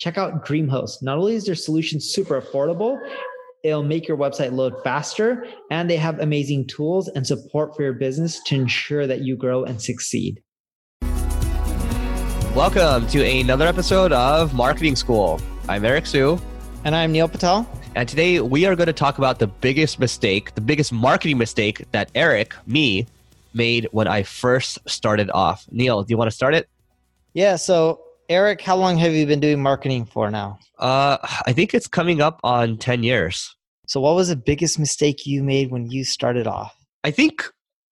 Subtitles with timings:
[0.00, 1.02] Check out DreamHost.
[1.02, 2.98] Not only is their solution super affordable,
[3.62, 7.92] it'll make your website load faster, and they have amazing tools and support for your
[7.92, 10.42] business to ensure that you grow and succeed.
[12.54, 15.38] Welcome to another episode of Marketing School.
[15.68, 16.40] I'm Eric Siu.
[16.84, 17.70] And I'm Neil Patel.
[17.94, 21.84] And today we are going to talk about the biggest mistake, the biggest marketing mistake
[21.92, 23.06] that Eric, me,
[23.52, 25.66] made when I first started off.
[25.70, 26.70] Neil, do you want to start it?
[27.34, 27.56] Yeah.
[27.56, 27.99] So,
[28.30, 30.60] Eric, how long have you been doing marketing for now?
[30.78, 33.56] Uh, I think it's coming up on 10 years.
[33.88, 36.72] So, what was the biggest mistake you made when you started off?
[37.02, 37.44] I think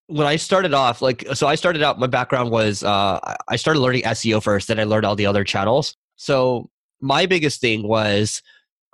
[0.07, 3.81] when I started off, like, so I started out, my background was uh, I started
[3.81, 5.93] learning SEO first, then I learned all the other channels.
[6.15, 6.69] So
[7.01, 8.41] my biggest thing was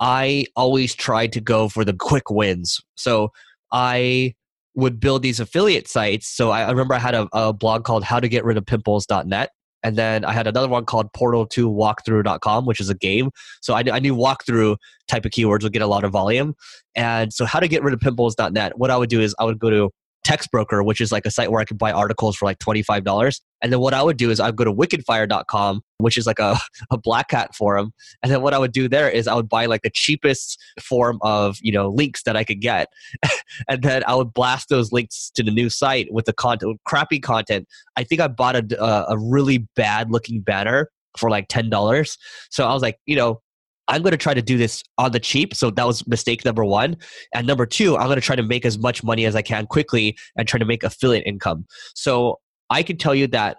[0.00, 2.80] I always tried to go for the quick wins.
[2.96, 3.30] So
[3.70, 4.34] I
[4.74, 6.26] would build these affiliate sites.
[6.26, 8.18] So I, I remember I had a, a blog called how
[9.86, 13.30] And then I had another one called portal2walkthrough.com, which is a game.
[13.62, 16.56] So I, I knew walkthrough type of keywords would get a lot of volume.
[16.96, 19.60] And so how to get rid of pimples.net, what I would do is I would
[19.60, 19.90] go to
[20.26, 23.40] Textbroker, which is like a site where I could buy articles for like $25.
[23.62, 26.58] And then what I would do is I'd go to wickedfire.com, which is like a,
[26.90, 27.92] a black hat forum.
[28.24, 31.20] And then what I would do there is I would buy like the cheapest form
[31.22, 32.88] of, you know, links that I could get.
[33.68, 37.20] and then I would blast those links to the new site with the content, crappy
[37.20, 37.68] content.
[37.96, 42.18] I think I bought a, a really bad looking banner for like $10.
[42.50, 43.40] So I was like, you know,
[43.88, 45.54] I'm going to try to do this on the cheap.
[45.54, 46.96] So that was mistake number one.
[47.34, 49.66] And number two, I'm going to try to make as much money as I can
[49.66, 51.66] quickly and try to make affiliate income.
[51.94, 53.58] So I can tell you that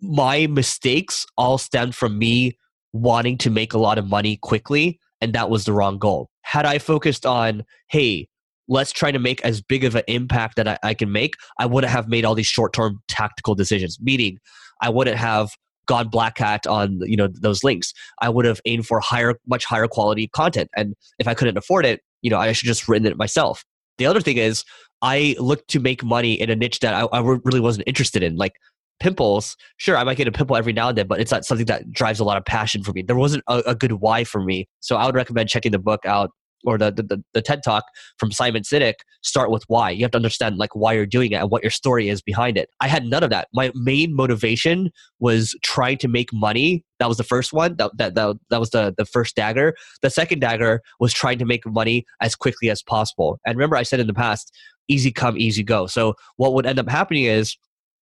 [0.00, 2.56] my mistakes all stemmed from me
[2.92, 5.00] wanting to make a lot of money quickly.
[5.20, 6.28] And that was the wrong goal.
[6.42, 8.28] Had I focused on, hey,
[8.68, 11.66] let's try to make as big of an impact that I, I can make, I
[11.66, 14.38] wouldn't have made all these short term tactical decisions, meaning
[14.80, 15.50] I wouldn't have
[15.92, 17.92] gone black hat on you know those links
[18.22, 20.70] i would have aimed for higher much higher quality content.
[20.74, 23.62] And if i couldn't afford it you know i should just written it myself.
[23.98, 24.64] The other thing is
[25.02, 28.36] i looked to make money in a niche that i, I really wasn't interested in
[28.36, 28.54] like
[29.00, 29.54] pimples.
[29.76, 31.92] Sure i might get a pimple every now and then but it's not something that
[31.92, 33.02] drives a lot of passion for me.
[33.02, 34.66] There wasn't a, a good why for me.
[34.80, 36.30] So i would recommend checking the book out
[36.64, 37.84] or the, the, the TED talk
[38.18, 39.90] from Simon Sinek start with why.
[39.90, 42.56] You have to understand like why you're doing it and what your story is behind
[42.56, 42.68] it.
[42.80, 43.48] I had none of that.
[43.52, 44.90] My main motivation
[45.20, 46.84] was trying to make money.
[46.98, 47.76] That was the first one.
[47.76, 49.74] That that that, that was the the first dagger.
[50.02, 53.38] The second dagger was trying to make money as quickly as possible.
[53.46, 54.52] And remember I said in the past,
[54.88, 55.86] easy come, easy go.
[55.86, 57.56] So what would end up happening is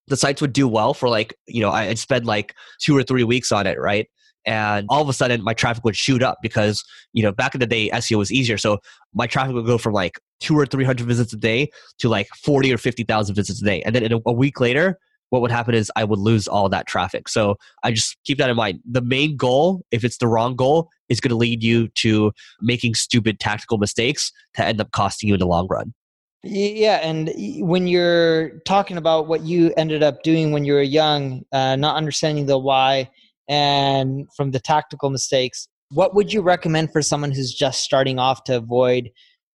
[0.08, 3.24] the sites would do well for like, you know, I'd spend like two or three
[3.24, 4.08] weeks on it, right?
[4.46, 7.60] And all of a sudden my traffic would shoot up because you know back in
[7.60, 8.58] the day SEO was easier.
[8.58, 8.78] So
[9.14, 12.28] my traffic would go from like two or three hundred visits a day to like
[12.42, 13.82] 40 or 50,000 visits a day.
[13.82, 14.98] And then a, a week later
[15.30, 17.28] what would happen is I would lose all that traffic.
[17.28, 18.80] So I just keep that in mind.
[18.84, 22.94] The main goal if it's the wrong goal is going to lead you to making
[22.94, 25.94] stupid tactical mistakes to end up costing you in the long run.
[26.42, 31.44] Yeah, and when you're talking about what you ended up doing when you were young,
[31.52, 33.10] uh, not understanding the why,
[33.50, 38.44] and from the tactical mistakes, what would you recommend for someone who's just starting off
[38.44, 39.10] to avoid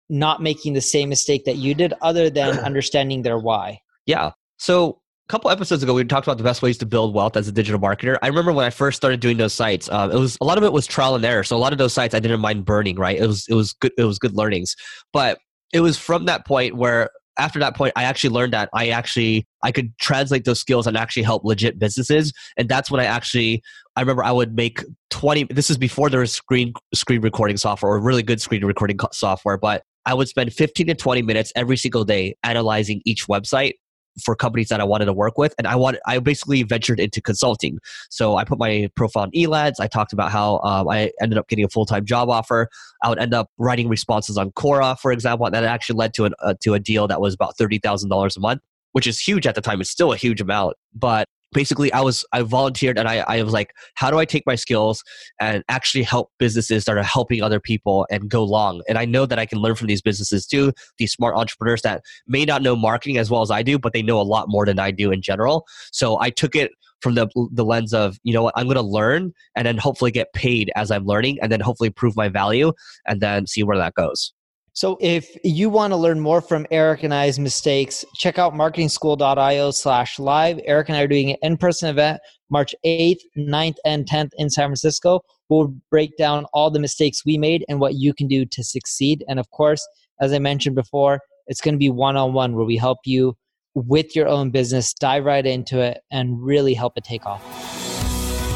[0.08, 3.78] not making the same mistake that you did other than understanding their why?
[4.06, 4.30] Yeah.
[4.56, 7.48] So a couple episodes ago, we talked about the best ways to build wealth as
[7.48, 8.16] a digital marketer.
[8.22, 10.64] I remember when I first started doing those sites, um, it was a lot of
[10.64, 11.44] it was trial and error.
[11.44, 12.96] So a lot of those sites I didn't mind burning.
[12.96, 13.92] Right, it was it was good.
[13.98, 14.74] It was good learnings,
[15.12, 15.38] but
[15.72, 19.46] it was from that point where after that point i actually learned that i actually
[19.62, 22.32] i could translate those skills and actually help legit businesses.
[22.56, 23.62] And that's when i actually
[23.96, 27.92] i remember i would make 20 this is before there was screen screen recording software
[27.92, 31.76] or really good screen recording software but i would spend 15 to 20 minutes every
[31.76, 33.74] single day analyzing each website
[34.20, 35.54] for companies that I wanted to work with.
[35.58, 37.78] And I wanted, I basically ventured into consulting.
[38.10, 39.80] So I put my profile on Elance.
[39.80, 42.68] I talked about how um, I ended up getting a full time job offer.
[43.02, 46.24] I would end up writing responses on Quora, for example, and that actually led to
[46.24, 48.60] an, uh, to a deal that was about thirty thousand dollars a month,
[48.92, 49.80] which is huge at the time.
[49.80, 53.52] It's still a huge amount, but basically i was i volunteered and I, I was
[53.52, 55.02] like how do i take my skills
[55.40, 58.82] and actually help businesses that are helping other people and go long?
[58.88, 62.02] And i know that i can learn from these businesses too these smart entrepreneurs that
[62.26, 64.66] may not know marketing as well as i do but they know a lot more
[64.66, 65.66] than i do in general.
[65.92, 66.72] So i took it
[67.02, 68.54] from the the lens of you know what?
[68.56, 71.90] I'm going to learn and then hopefully get paid as I'm learning and then hopefully
[71.90, 72.72] prove my value
[73.06, 74.32] and then see where that goes.
[74.74, 79.70] So if you want to learn more from Eric and I's mistakes, check out marketingschool.io
[79.70, 80.60] slash live.
[80.64, 84.68] Eric and I are doing an in-person event March 8th, 9th, and 10th in San
[84.68, 85.20] Francisco.
[85.50, 89.22] We'll break down all the mistakes we made and what you can do to succeed.
[89.28, 89.86] And of course,
[90.20, 93.36] as I mentioned before, it's going to be one-on-one where we help you
[93.74, 97.81] with your own business, dive right into it, and really help it take off.